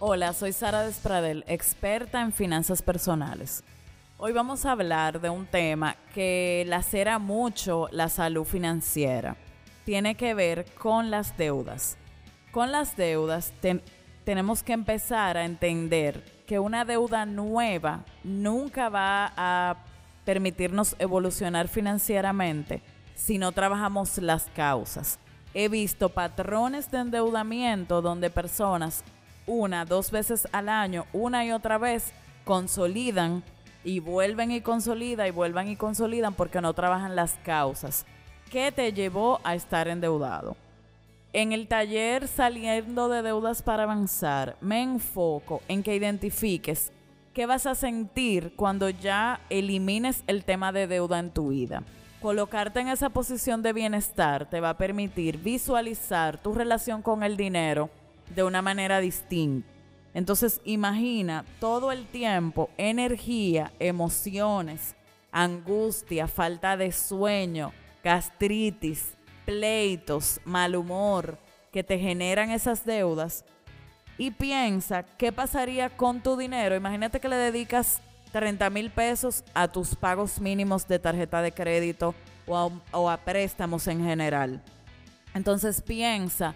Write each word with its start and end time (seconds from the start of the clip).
Hola, 0.00 0.32
soy 0.32 0.52
Sara 0.52 0.84
Despradel, 0.84 1.42
experta 1.48 2.20
en 2.20 2.32
finanzas 2.32 2.82
personales. 2.82 3.64
Hoy 4.16 4.30
vamos 4.30 4.64
a 4.64 4.70
hablar 4.70 5.20
de 5.20 5.28
un 5.28 5.44
tema 5.44 5.96
que 6.14 6.62
lacera 6.68 7.18
mucho 7.18 7.88
la 7.90 8.08
salud 8.08 8.44
financiera. 8.44 9.36
Tiene 9.84 10.14
que 10.14 10.34
ver 10.34 10.66
con 10.76 11.10
las 11.10 11.36
deudas. 11.36 11.98
Con 12.52 12.70
las 12.70 12.96
deudas 12.96 13.52
tenemos 14.24 14.62
que 14.62 14.72
empezar 14.72 15.36
a 15.36 15.44
entender 15.44 16.22
que 16.46 16.60
una 16.60 16.84
deuda 16.84 17.26
nueva 17.26 18.04
nunca 18.22 18.88
va 18.90 19.32
a 19.36 19.78
permitirnos 20.24 20.94
evolucionar 21.00 21.66
financieramente 21.66 22.82
si 23.16 23.36
no 23.36 23.50
trabajamos 23.50 24.16
las 24.18 24.44
causas. 24.54 25.18
He 25.54 25.68
visto 25.68 26.10
patrones 26.10 26.88
de 26.88 26.98
endeudamiento 26.98 28.00
donde 28.00 28.30
personas 28.30 29.02
una, 29.48 29.84
dos 29.84 30.12
veces 30.12 30.46
al 30.52 30.68
año, 30.68 31.06
una 31.12 31.44
y 31.44 31.50
otra 31.50 31.78
vez, 31.78 32.12
consolidan 32.44 33.42
y 33.82 33.98
vuelven 33.98 34.52
y 34.52 34.60
consolidan 34.60 35.26
y 35.26 35.30
vuelvan 35.30 35.68
y 35.68 35.76
consolidan 35.76 36.34
porque 36.34 36.60
no 36.60 36.72
trabajan 36.74 37.16
las 37.16 37.34
causas. 37.42 38.06
¿Qué 38.50 38.70
te 38.70 38.92
llevó 38.92 39.40
a 39.42 39.54
estar 39.54 39.88
endeudado? 39.88 40.56
En 41.32 41.52
el 41.52 41.68
taller 41.68 42.28
Saliendo 42.28 43.08
de 43.08 43.22
Deudas 43.22 43.62
para 43.62 43.82
Avanzar, 43.82 44.56
me 44.60 44.82
enfoco 44.82 45.60
en 45.68 45.82
que 45.82 45.96
identifiques 45.96 46.92
qué 47.34 47.46
vas 47.46 47.66
a 47.66 47.74
sentir 47.74 48.54
cuando 48.56 48.88
ya 48.90 49.40
elimines 49.50 50.24
el 50.26 50.44
tema 50.44 50.72
de 50.72 50.86
deuda 50.86 51.18
en 51.18 51.30
tu 51.30 51.48
vida. 51.48 51.82
Colocarte 52.20 52.80
en 52.80 52.88
esa 52.88 53.10
posición 53.10 53.62
de 53.62 53.72
bienestar 53.72 54.46
te 54.46 54.60
va 54.60 54.70
a 54.70 54.76
permitir 54.78 55.38
visualizar 55.38 56.38
tu 56.38 56.52
relación 56.52 57.00
con 57.02 57.22
el 57.22 57.36
dinero 57.36 57.90
de 58.34 58.42
una 58.42 58.62
manera 58.62 59.00
distinta. 59.00 59.68
Entonces 60.14 60.60
imagina 60.64 61.44
todo 61.60 61.92
el 61.92 62.06
tiempo 62.06 62.70
energía, 62.76 63.72
emociones, 63.78 64.96
angustia, 65.30 66.26
falta 66.26 66.76
de 66.76 66.90
sueño, 66.92 67.72
gastritis, 68.02 69.14
pleitos, 69.44 70.40
mal 70.44 70.74
humor 70.74 71.38
que 71.72 71.84
te 71.84 71.98
generan 71.98 72.50
esas 72.50 72.84
deudas 72.84 73.44
y 74.16 74.30
piensa 74.32 75.04
qué 75.04 75.32
pasaría 75.32 75.90
con 75.90 76.20
tu 76.20 76.36
dinero. 76.36 76.74
Imagínate 76.74 77.20
que 77.20 77.28
le 77.28 77.36
dedicas 77.36 78.00
30 78.32 78.68
mil 78.70 78.90
pesos 78.90 79.44
a 79.54 79.68
tus 79.68 79.94
pagos 79.94 80.40
mínimos 80.40 80.88
de 80.88 80.98
tarjeta 80.98 81.40
de 81.42 81.52
crédito 81.52 82.14
o 82.46 82.56
a, 82.56 82.70
o 82.92 83.08
a 83.08 83.18
préstamos 83.18 83.86
en 83.86 84.02
general. 84.04 84.62
Entonces 85.34 85.82
piensa, 85.82 86.54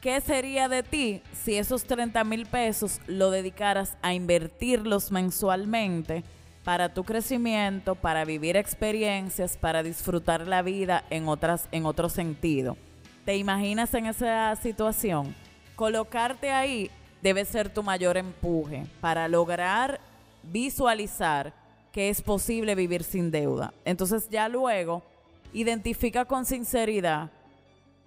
¿qué 0.00 0.20
sería 0.20 0.68
de 0.68 0.82
ti 0.82 1.22
si 1.44 1.56
esos 1.56 1.84
30 1.84 2.22
mil 2.24 2.46
pesos 2.46 3.00
lo 3.06 3.30
dedicaras 3.30 3.96
a 4.02 4.14
invertirlos 4.14 5.10
mensualmente 5.10 6.24
para 6.64 6.92
tu 6.92 7.04
crecimiento, 7.04 7.94
para 7.94 8.24
vivir 8.24 8.56
experiencias, 8.56 9.56
para 9.56 9.82
disfrutar 9.82 10.46
la 10.46 10.62
vida 10.62 11.04
en, 11.10 11.28
otras, 11.28 11.68
en 11.72 11.86
otro 11.86 12.08
sentido? 12.08 12.76
¿Te 13.24 13.36
imaginas 13.36 13.92
en 13.94 14.06
esa 14.06 14.54
situación? 14.56 15.34
Colocarte 15.74 16.50
ahí 16.50 16.90
debe 17.22 17.44
ser 17.44 17.68
tu 17.68 17.82
mayor 17.82 18.16
empuje 18.16 18.86
para 19.00 19.28
lograr 19.28 20.00
visualizar 20.42 21.52
que 21.92 22.08
es 22.08 22.22
posible 22.22 22.74
vivir 22.74 23.02
sin 23.02 23.30
deuda. 23.30 23.72
Entonces 23.84 24.28
ya 24.28 24.48
luego 24.48 25.02
identifica 25.52 26.24
con 26.24 26.44
sinceridad, 26.44 27.30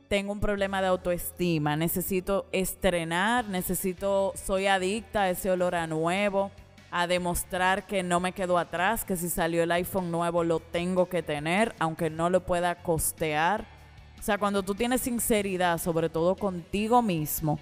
tengo 0.10 0.34
un 0.34 0.40
problema 0.40 0.82
de 0.82 0.88
autoestima, 0.88 1.76
necesito 1.76 2.48
estrenar, 2.52 3.48
necesito, 3.48 4.34
soy 4.36 4.66
adicta 4.66 5.22
a 5.22 5.30
ese 5.30 5.52
olor 5.52 5.76
a 5.76 5.86
nuevo, 5.86 6.52
a 6.90 7.06
demostrar 7.06 7.86
que 7.86 8.02
no 8.02 8.20
me 8.20 8.32
quedo 8.32 8.58
atrás, 8.58 9.06
que 9.06 9.16
si 9.16 9.30
salió 9.30 9.62
el 9.62 9.72
iPhone 9.72 10.10
nuevo 10.10 10.44
lo 10.44 10.60
tengo 10.60 11.08
que 11.08 11.22
tener, 11.22 11.76
aunque 11.78 12.10
no 12.10 12.32
lo 12.32 12.44
pueda 12.44 12.82
costear. 12.82 13.68
O 14.20 14.24
sea, 14.24 14.40
cuando 14.40 14.64
tú 14.64 14.74
tienes 14.74 15.02
sinceridad, 15.02 15.78
sobre 15.78 16.10
todo 16.10 16.36
contigo 16.36 17.04
mismo, 17.04 17.60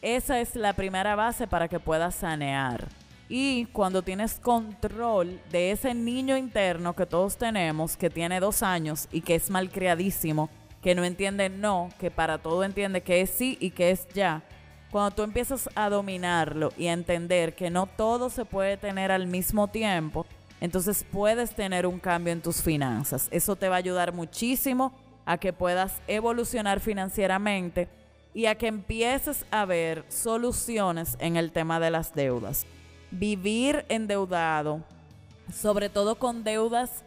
esa 0.00 0.40
es 0.40 0.54
la 0.54 0.74
primera 0.74 1.16
base 1.16 1.48
para 1.48 1.66
que 1.66 1.80
puedas 1.80 2.14
sanear. 2.14 2.86
Y 3.28 3.64
cuando 3.66 4.02
tienes 4.02 4.34
control 4.34 5.40
de 5.50 5.72
ese 5.72 5.94
niño 5.94 6.36
interno 6.36 6.94
que 6.94 7.06
todos 7.06 7.36
tenemos, 7.36 7.96
que 7.96 8.08
tiene 8.08 8.38
dos 8.38 8.62
años 8.62 9.08
y 9.10 9.22
que 9.22 9.34
es 9.34 9.50
malcriadísimo, 9.50 10.48
que 10.82 10.94
no 10.94 11.04
entiende 11.04 11.48
no, 11.48 11.88
que 11.98 12.10
para 12.10 12.38
todo 12.38 12.64
entiende 12.64 13.02
que 13.02 13.20
es 13.20 13.30
sí 13.30 13.56
y 13.60 13.70
que 13.70 13.90
es 13.90 14.06
ya. 14.14 14.42
Cuando 14.90 15.12
tú 15.12 15.22
empiezas 15.22 15.70
a 15.74 15.88
dominarlo 15.88 16.72
y 16.76 16.88
a 16.88 16.92
entender 16.92 17.54
que 17.54 17.70
no 17.70 17.86
todo 17.86 18.28
se 18.28 18.44
puede 18.44 18.76
tener 18.76 19.10
al 19.10 19.26
mismo 19.26 19.68
tiempo, 19.68 20.26
entonces 20.60 21.04
puedes 21.10 21.54
tener 21.54 21.86
un 21.86 21.98
cambio 21.98 22.32
en 22.32 22.42
tus 22.42 22.62
finanzas. 22.62 23.28
Eso 23.30 23.56
te 23.56 23.68
va 23.68 23.76
a 23.76 23.78
ayudar 23.78 24.12
muchísimo 24.12 24.92
a 25.24 25.38
que 25.38 25.52
puedas 25.52 26.02
evolucionar 26.08 26.80
financieramente 26.80 27.88
y 28.34 28.46
a 28.46 28.56
que 28.56 28.66
empieces 28.66 29.46
a 29.50 29.64
ver 29.64 30.04
soluciones 30.08 31.16
en 31.20 31.36
el 31.36 31.52
tema 31.52 31.80
de 31.80 31.90
las 31.90 32.14
deudas 32.14 32.66
vivir 33.12 33.84
endeudado, 33.88 34.82
sobre 35.52 35.88
todo 35.88 36.16
con 36.16 36.42
deudas 36.42 37.04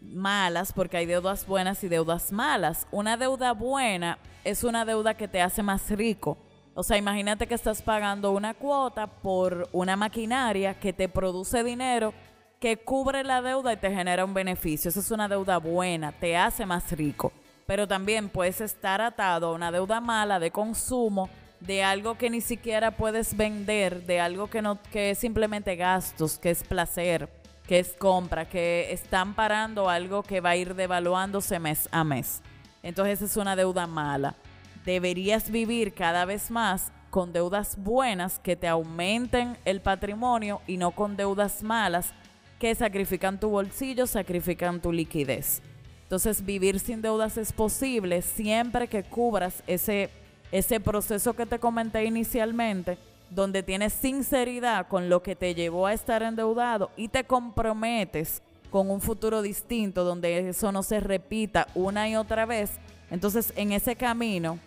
malas, 0.00 0.72
porque 0.72 0.96
hay 0.96 1.06
deudas 1.06 1.46
buenas 1.46 1.82
y 1.84 1.88
deudas 1.88 2.32
malas. 2.32 2.86
Una 2.90 3.16
deuda 3.16 3.52
buena 3.52 4.18
es 4.44 4.64
una 4.64 4.84
deuda 4.84 5.14
que 5.14 5.28
te 5.28 5.42
hace 5.42 5.62
más 5.62 5.90
rico. 5.90 6.38
O 6.74 6.82
sea, 6.82 6.96
imagínate 6.96 7.46
que 7.46 7.54
estás 7.54 7.80
pagando 7.80 8.32
una 8.32 8.54
cuota 8.54 9.06
por 9.06 9.68
una 9.72 9.96
maquinaria 9.96 10.74
que 10.74 10.92
te 10.92 11.08
produce 11.08 11.64
dinero, 11.64 12.12
que 12.60 12.76
cubre 12.76 13.24
la 13.24 13.40
deuda 13.40 13.72
y 13.72 13.76
te 13.76 13.90
genera 13.90 14.24
un 14.24 14.34
beneficio. 14.34 14.88
Esa 14.90 15.00
es 15.00 15.10
una 15.10 15.28
deuda 15.28 15.58
buena, 15.58 16.12
te 16.12 16.36
hace 16.36 16.66
más 16.66 16.92
rico. 16.92 17.32
Pero 17.66 17.88
también 17.88 18.28
puedes 18.28 18.60
estar 18.60 19.00
atado 19.00 19.48
a 19.48 19.54
una 19.54 19.72
deuda 19.72 20.00
mala 20.00 20.38
de 20.38 20.50
consumo 20.50 21.28
de 21.60 21.82
algo 21.82 22.18
que 22.18 22.30
ni 22.30 22.40
siquiera 22.40 22.90
puedes 22.90 23.36
vender, 23.36 24.04
de 24.04 24.20
algo 24.20 24.48
que 24.48 24.62
no 24.62 24.78
que 24.92 25.10
es 25.10 25.18
simplemente 25.18 25.76
gastos, 25.76 26.38
que 26.38 26.50
es 26.50 26.62
placer, 26.62 27.28
que 27.66 27.78
es 27.78 27.94
compra, 27.98 28.48
que 28.48 28.92
están 28.92 29.34
parando 29.34 29.88
algo 29.88 30.22
que 30.22 30.40
va 30.40 30.50
a 30.50 30.56
ir 30.56 30.74
devaluándose 30.74 31.58
mes 31.58 31.88
a 31.90 32.04
mes. 32.04 32.42
Entonces 32.82 33.22
es 33.22 33.36
una 33.36 33.56
deuda 33.56 33.86
mala. 33.86 34.36
Deberías 34.84 35.50
vivir 35.50 35.94
cada 35.94 36.24
vez 36.24 36.50
más 36.50 36.92
con 37.10 37.32
deudas 37.32 37.76
buenas 37.76 38.38
que 38.38 38.56
te 38.56 38.68
aumenten 38.68 39.56
el 39.64 39.80
patrimonio 39.80 40.60
y 40.66 40.76
no 40.76 40.92
con 40.92 41.16
deudas 41.16 41.62
malas 41.62 42.12
que 42.60 42.74
sacrifican 42.74 43.40
tu 43.40 43.48
bolsillo, 43.48 44.06
sacrifican 44.06 44.80
tu 44.80 44.92
liquidez. 44.92 45.60
Entonces 46.02 46.44
vivir 46.44 46.78
sin 46.78 47.02
deudas 47.02 47.36
es 47.36 47.52
posible 47.52 48.22
siempre 48.22 48.86
que 48.86 49.02
cubras 49.02 49.62
ese 49.66 50.10
ese 50.52 50.80
proceso 50.80 51.34
que 51.34 51.46
te 51.46 51.58
comenté 51.58 52.04
inicialmente, 52.04 52.98
donde 53.30 53.62
tienes 53.62 53.92
sinceridad 53.92 54.88
con 54.88 55.08
lo 55.08 55.22
que 55.22 55.36
te 55.36 55.54
llevó 55.54 55.86
a 55.86 55.92
estar 55.92 56.22
endeudado 56.22 56.90
y 56.96 57.08
te 57.08 57.24
comprometes 57.24 58.42
con 58.70 58.90
un 58.90 59.00
futuro 59.00 59.42
distinto 59.42 60.04
donde 60.04 60.48
eso 60.48 60.72
no 60.72 60.82
se 60.82 61.00
repita 61.00 61.68
una 61.74 62.08
y 62.08 62.16
otra 62.16 62.46
vez, 62.46 62.72
entonces 63.10 63.52
en 63.56 63.72
ese 63.72 63.96
camino 63.96 64.58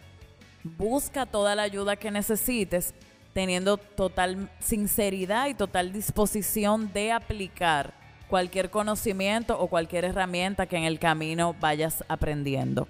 busca 0.63 1.25
toda 1.25 1.55
la 1.55 1.63
ayuda 1.63 1.95
que 1.95 2.11
necesites 2.11 2.93
teniendo 3.33 3.77
total 3.77 4.49
sinceridad 4.59 5.47
y 5.47 5.53
total 5.53 5.93
disposición 5.93 6.91
de 6.91 7.11
aplicar 7.11 7.93
cualquier 8.27 8.69
conocimiento 8.69 9.59
o 9.59 9.67
cualquier 9.67 10.05
herramienta 10.05 10.65
que 10.65 10.77
en 10.77 10.83
el 10.83 10.99
camino 10.99 11.55
vayas 11.59 12.03
aprendiendo. 12.07 12.87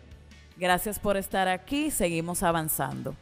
Gracias 0.58 1.00
por 1.00 1.18
estar 1.18 1.48
aquí, 1.48 1.92
seguimos 1.92 2.44
avanzando. 2.44 3.16